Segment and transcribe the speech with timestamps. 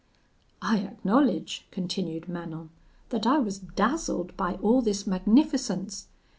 [0.63, 2.71] "'I acknowledge,' continued Manon,
[3.09, 6.07] 'that I was dazzled by all this magnificence.